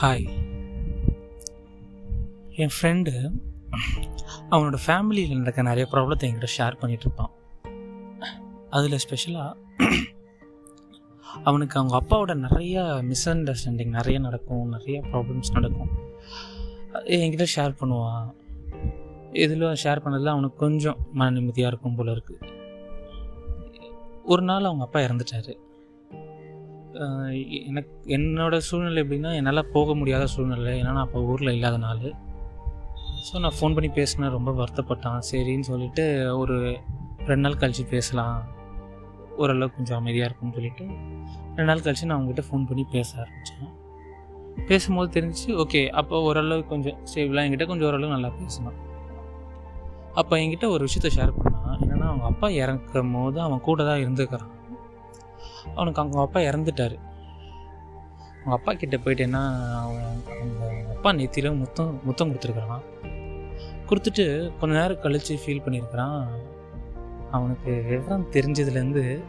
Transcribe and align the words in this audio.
Hi 0.00 0.24
என் 2.62 2.72
friend 2.76 3.12
அவனோட 4.50 4.76
ஃபேமிலியில் 4.86 5.36
நடக்க 5.36 5.62
நிறைய 5.62 5.88
ப்ராப்ளத்தை 5.92 6.24
என்கிட்ட 6.28 6.48
ஷேர் 6.56 6.78
பண்ணிகிட்டு 6.80 7.06
இருப்பான். 7.06 7.32
அதில் 8.70 8.96
ஸ்பெஷலாக 9.04 9.56
அவனுக்கு 11.44 11.78
அவங்க 11.80 11.94
அப்பாவோட 12.00 12.34
நிறைய 12.34 13.02
மிஸ் 13.10 13.28
அண்டர்ஸ்டாண்டிங் 13.28 13.94
நிறைய 13.98 14.18
நடக்கும் 14.18 14.66
நிறைய 14.68 15.00
ப்ராப்ளம்ஸ் 15.12 15.52
நடக்கும். 15.52 15.92
என்கிட்ட 17.18 17.46
ஷேர் 17.56 17.78
பண்ணுவான். 17.80 18.26
இதில் 19.44 19.66
ஷேர் 19.84 20.04
பண்ணதில் 20.06 20.34
அவனுக்கு 20.36 20.56
கொஞ்சம் 20.56 20.98
மன 21.12 21.30
நிம்மதியாக 21.30 21.72
இருக்கும் 21.72 21.94
போல 21.94 22.16
இருக்குது 22.16 22.50
ஒரு 24.24 24.42
நாள் 24.42 24.64
அவங்க 24.64 24.84
அப்பா 24.84 25.00
இறந்துட்டாரு. 25.00 25.54
எனக்கு 27.68 27.92
என்னோட 28.16 28.56
சூழ்நிலை 28.66 29.00
எப்படின்னா 29.04 29.30
என்னால் 29.38 29.70
போக 29.76 29.94
முடியாத 30.00 30.24
சூழ்நிலை. 30.34 30.72
ஏன்னா 30.80 30.92
நான் 30.96 31.06
அப்போ 31.06 31.20
ஊரில் 31.30 31.54
இல்லாத 31.56 31.78
நாள். 31.86 32.04
ஸோ 33.26 33.40
நான் 33.44 33.56
ஃபோன் 33.58 33.74
பண்ணி 33.76 33.90
பேசினேன். 33.98 34.34
ரொம்ப 34.36 34.50
வருத்தப்பட்டான். 34.60 35.22
சரின்னு 35.30 35.68
சொல்லிட்டு 35.70 36.04
ஒரு 36.42 36.56
ரெண்டு 37.30 37.44
நாள் 37.46 37.60
கழித்து 37.62 37.84
பேசலாம். 37.94 38.38
ஓரளவுக்கு 39.42 39.78
கொஞ்சம் 39.78 39.98
அமைதியாக 40.00 40.28
இருக்கும்னு 40.28 40.56
சொல்லிட்டு 40.58 40.84
ரெண்டு 41.56 41.68
நாள் 41.70 41.84
கழித்து 41.86 42.08
நான் 42.08 42.16
அவங்ககிட்ட 42.18 42.44
ஃபோன் 42.48 42.68
பண்ணி 42.70 42.84
பேச 42.96 43.10
ஆரம்பித்தேன் 43.22 43.72
பேசும்போது 44.68 45.08
தெரிஞ்சு 45.16 45.48
ஓகே 45.62 45.80
அப்போ 46.00 46.16
ஓரளவுக்கு 46.28 46.72
கொஞ்சம் 46.72 46.98
ஸ்டேபிளாக 47.10 47.46
என்கிட்ட 47.46 47.66
கொஞ்சம் 47.70 47.88
ஓரளவு 47.90 48.14
நல்லா 48.16 48.30
பேசினான். 48.40 48.78
அப்போ 50.20 50.34
என்கிட்ட 50.42 50.66
ஒரு 50.74 50.82
விஷயத்த 50.88 51.10
ஷேர் 51.16 51.32
பண்ணான். 51.38 51.78
என்னென்னா 51.84 52.08
அவங்க 52.10 52.26
அப்பா 52.32 52.48
இறக்கும் 52.62 53.14
போது 53.16 53.40
அவன் 53.46 53.64
கூட 53.68 53.80
தான் 53.90 54.02
இருந்துக்கிறான். 54.04 54.52
அவனுக்கு 55.74 56.00
அவங்க 56.00 56.20
அப்பா 56.20 56.40
இறந்துட்டாரு. 56.40 56.98
அவங்க 58.40 58.54
அப்பா 58.56 58.72
கிட்டே 58.72 58.96
போயிட்டேன்னா 58.96 59.72
அவன் 59.80 60.22
அவங்க 60.40 60.92
அப்பா 60.94 61.10
நெத்தியில் 61.10 61.58
முத்தம் 61.58 62.00
முத்தம் 62.04 62.32
கொடுத்துருக்குறான். 62.32 62.82
கொடுத்துட்டு 63.88 64.52
கொஞ்ச 64.60 64.78
நேரம் 64.80 65.00
கழித்து 65.00 65.34
ஃபீல் 65.34 65.64
பண்ணியிருக்கிறான். 65.64 66.26
அவனுக்கு 67.30 67.82
விவரம் 67.88 68.30
தெரிஞ்சதுலேருந்து 68.30 69.22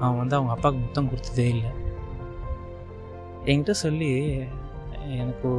அவன் 0.00 0.18
வந்து 0.18 0.36
அவங்க 0.36 0.54
அப்பாவுக்கு 0.54 0.84
முத்தம் 0.84 1.10
கொடுத்ததே 1.10 1.46
இல்லை. 1.48 1.70
என்கிட்ட 3.44 3.70
சொல்லி 3.70 4.38
எனக்கு 5.08 5.50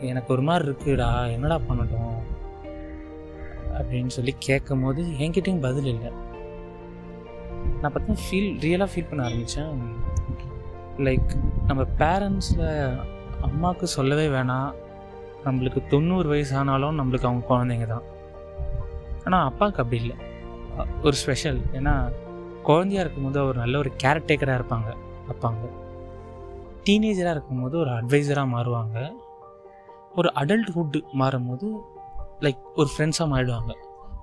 எனக்கு 0.00 0.32
ஒரு 0.32 0.42
மாதிரி 0.42 0.68
இருக்குடா 0.68 1.32
என்னடா 1.32 1.58
பண்ணட்டும்? 1.58 2.16
அப்படின்னு 3.78 4.06
சொல்லி 4.06 4.34
கேட்கும் 4.38 4.82
போது 4.82 5.02
என்கிட்டையும் 5.02 5.60
பதில் 5.60 5.84
இல்லை. 5.84 6.10
நான் 7.84 7.92
பார்த்தா 7.92 8.16
ஃபீல் 8.26 8.50
ரியலாக 8.64 8.88
ஃபீல் 8.92 9.08
பண்ண 9.08 9.22
ஆரம்பித்தேன் 9.24 9.80
லைக் 11.06 11.32
நம்ம 11.66 11.82
பேரண்ட்ஸில் 11.98 13.00
அம்மாவுக்கு 13.42 13.86
சொல்லவே 13.86 14.26
வேணாம். 14.28 14.70
நம்மளுக்கு 15.44 15.86
தொண்ணூறு 15.86 16.28
வயசு 16.28 16.56
ஆனாலும் 16.56 16.98
நம்மளுக்கு 16.98 17.24
அவங்க 17.24 17.44
குழந்தைங்க 17.48 17.86
தான். 17.86 18.02
ஆனால் 19.24 19.46
அப்பாவுக்கு 19.46 19.82
அப்படி 19.82 20.00
இல்லை. 20.02 20.16
ஒரு 21.02 21.16
ஸ்பெஷல் 21.16 21.58
ஏன்னா 21.72 22.12
குழந்தையா 22.62 23.00
இருக்கும்போது 23.00 23.38
அவர் 23.38 23.56
நல்ல 23.56 23.78
ஒரு 23.78 23.92
கேர்டேக்கராக 24.02 24.58
இருப்பாங்க 24.60 24.90
அப்பாங்க. 25.32 25.64
டீனேஜராக 26.84 27.36
இருக்கும்போது 27.36 27.78
ஒரு 27.78 27.90
அட்வைசராக 27.90 28.52
மாறுவாங்க. 28.56 29.14
ஒரு 30.14 30.32
அடல்ட்ஹுட் 30.34 31.00
மாறும்போது 31.20 31.66
லைக் 32.40 32.62
ஒரு 32.74 32.88
ஃப்ரெண்ட்ஸாக 32.98 33.32
மாறிடுவாங்க. 33.34 33.72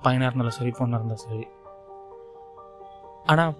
பையனாக 0.01 0.29
இருந்தாலும் 0.29 0.57
சரி 0.59 0.69
பொண்ணாக 0.69 0.99
இருந்தாலும் 0.99 1.25
சரி. 1.27 1.47
ஆனால் 3.25 3.53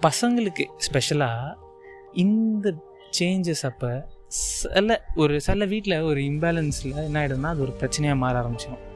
பசங்களுக்கு 0.00 0.64
ஸ்பெஷலாக 0.76 1.56
இந்த 2.14 2.74
சேஞ்சஸ் 3.18 3.66
அப்போ 3.66 4.06
சில 4.28 5.04
ஒரு 5.14 5.40
சில 5.40 5.64
வீட்டில் 5.64 6.00
ஒரு 6.00 6.20
இம்பேலன்ஸில் 6.20 6.94
என்ன 6.94 7.20
ஆகிடும்னா 7.22 7.44
அது 7.44 7.62
ஒரு 7.62 7.72
பிரச்சனையாக 7.72 8.18
மாற 8.18 8.42
ஆரம்பிச்சிடும் 8.42 8.90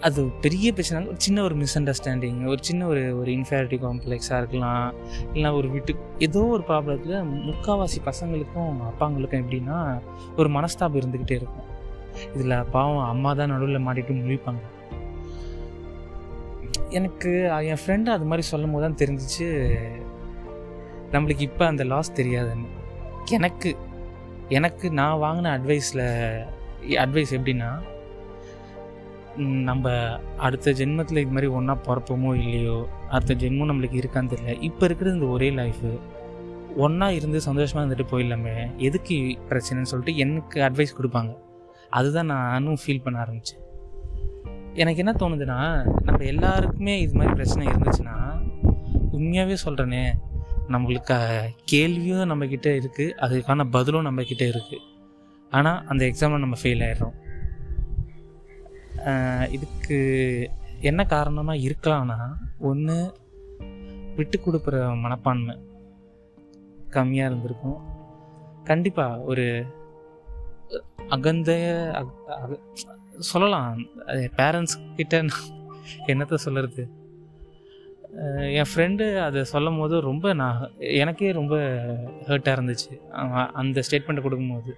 அது 0.00 0.22
பெரிய 0.40 0.72
பிரச்சனை 0.72 1.06
ஒரு 1.06 1.16
சின்ன 1.16 1.42
ஒரு 1.42 1.54
மிஸ் 1.54 1.78
அண்டர்ஸ்டாண்டிங் 1.78 2.46
ஒரு 2.46 2.58
சின்ன 2.62 2.86
ஒரு 2.86 3.18
ஒரு 3.18 3.30
இன்ஃபேரிட்டி 3.30 3.78
காம்ப்ளெக்ஸாக 3.78 4.38
இருக்கலாம் 4.38 4.94
இல்லை 5.32 5.50
ஒரு 5.52 5.68
வீட்டு 5.68 5.94
ஏதோ 6.18 6.38
ஒரு 6.38 6.64
ப்ராப்ளத்தில் 6.68 7.24
முக்கால்வாசி 7.48 8.00
பசங்களுக்கும் 8.04 8.74
அப்பாங்களுக்கும் 8.90 9.42
எப்படின்னா 9.42 10.00
ஒரு 10.36 10.48
மனஸ்தாபம் 10.48 11.00
இருந்துக்கிட்டே 11.00 11.30
இருக்கும். 11.30 11.66
இதில் 12.34 12.64
பாவம் 12.70 13.04
அம்மா 13.04 13.34
தான் 13.34 13.48
நடுவில் 13.48 13.86
மாட்டிட்டு 13.86 14.14
முழிப்பாங்க. 14.20 14.62
எனக்கு 16.98 17.30
என் 17.70 17.80
ஃப்ரெண்டு 17.82 18.08
அது 18.14 18.24
மாதிரி 18.24 18.44
சொல்லும் 18.50 18.72
போது 18.74 18.84
தான் 18.84 19.00
தெரிஞ்சிச்சு. 19.02 19.48
நம்மளுக்கு 21.12 21.46
இப்போ 21.48 21.64
அந்த 21.66 21.84
லாஸ் 21.84 22.10
தெரியாதுன்னு. 22.20 22.68
எனக்கு 23.36 23.70
எனக்கு 24.58 24.86
நான் 24.98 25.22
வாங்கின 25.24 25.52
அட்வைஸில் 25.56 26.04
அட்வைஸ் 27.04 27.32
எப்படின்னா 27.38 27.70
நம்ம 29.68 29.90
அடுத்த 30.46 30.72
ஜென்மத்தில் 30.78 31.22
இது 31.22 31.34
மாதிரி 31.34 31.50
ஒன்றா 31.56 31.74
பிறப்போமோ 31.88 32.30
இல்லையோ 32.44 32.78
அடுத்த 33.14 33.34
ஜென்மம் 33.42 33.70
நம்மளுக்கு 33.70 34.00
இருக்கான்னு 34.00 34.32
தெரியல. 34.32 34.54
இப்போ 34.68 34.84
இருக்கிறது 34.86 35.16
இந்த 35.16 35.28
ஒரே 35.34 35.50
லைஃபு 35.60 35.90
ஒன்றா 36.84 37.08
இருந்து 37.18 37.38
சந்தோஷமாக 37.48 37.82
இருந்துட்டு 37.84 38.10
போயிடலாமே 38.12 38.56
எதுக்கு 38.88 39.16
பிரச்சனைன்னு 39.50 39.90
சொல்லிட்டு 39.92 40.20
எனக்கு 40.24 40.60
அட்வைஸ் 40.68 40.98
கொடுப்பாங்க. 40.98 41.32
அதுதான் 41.90 42.30
நானும் 42.34 42.80
ஃபீல் 42.82 43.04
பண்ண 43.04 43.18
ஆரம்பித்தேன் 43.24 43.64
எனக்கு 44.78 45.02
என்ன 45.04 45.12
தோணுதுன்னா 45.12 45.60
நம்ம 46.04 46.24
எல்லாருக்குமே 46.24 47.00
இது 47.00 47.14
மாதிரி 47.14 47.34
பிரச்சனை 47.34 47.66
இருந்துச்சுன்னா 47.66 48.16
உண்மையாகவே 49.12 49.56
சொல்கிறேனே 49.64 50.02
நம்மளுக்கு 50.68 51.16
கேள்வியும் 51.64 52.30
நம்மக்கிட்ட 52.30 52.68
இருக்குது 52.80 53.14
அதுக்கான 53.20 53.64
பதிலும் 53.70 54.06
நம்மக்கிட்ட 54.06 54.44
இருக்குது 54.52 54.84
ஆனால் 55.52 55.86
அந்த 55.86 56.04
எக்ஸாமில் 56.04 56.44
நம்ம 56.44 56.56
ஃபெயில் 56.62 56.84
ஆகிடுறோம் 56.88 57.16
இதுக்கு 59.50 59.98
என்ன 60.80 61.04
காரணமாக 61.04 61.58
இருக்கலாம்னா 61.58 62.18
ஒன்று 62.58 62.98
விட்டு 64.16 64.38
கொடுக்குற 64.38 64.76
மனப்பான்மை 64.96 65.54
கம்மியாக 66.90 67.30
இருந்திருக்கும். 67.30 67.80
கண்டிப்பாக 68.64 69.20
ஒரு 69.20 69.46
அகந்த 71.08 72.06
சொல்லலாம். 73.18 73.78
பேரண்ட்ஸ் 74.06 74.94
கிட்ட 74.96 75.22
நான் 75.22 75.66
என்னத்த 76.06 76.34
சொல்கிறது 76.34 76.88
என் 78.52 78.64
ஃப்ரெண்டு 78.74 79.18
அதை 79.18 79.44
சொல்லும் 79.44 79.78
போது 79.78 80.00
ரொம்ப 80.00 80.32
நான் 80.32 80.70
எனக்கே 80.78 81.32
ரொம்ப 81.32 81.56
ஹர்ட்டாக 82.26 82.52
இருந்துச்சு. 82.54 83.08
அந்த 83.52 83.82
ஸ்டேட்மெண்ட்டை 83.90 84.20
கொடுக்கும்போது. 84.20 84.76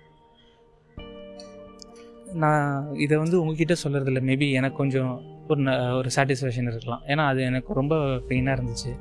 நான் 2.35 2.95
இதை 2.95 3.17
வந்து 3.17 3.41
உங்ககிட்ட 3.41 3.75
சொல்கிறதில்ல 3.85 4.21
மேபி 4.21 4.53
எனக்கு 4.53 4.77
கொஞ்சம் 4.77 5.25
ஒரு 5.49 5.63
ந- 5.63 5.97
ஒரு 5.97 6.11
சாட்டிஸ்ஃபேக்ஷன் 6.17 6.69
இருக்கலாம். 6.69 7.03
ஏன்னா 7.07 7.27
அது 7.27 7.43
எனக்கு 7.43 7.73
ரொம்ப 7.73 7.95
பெயினாக 7.97 8.63
இருந்துச்சு. 8.63 8.99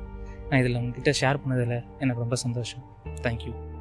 நான் 0.49 0.59
இதில் 0.59 0.75
உங்ககிட்ட 0.75 1.11
ஷேர் 1.21 1.39
பண்ணதில் 1.47 1.83
எனக்கு 1.99 2.19
ரொம்ப 2.19 2.35
சந்தோஷம். 2.35 2.83
தேங்க்யூ 3.21 3.77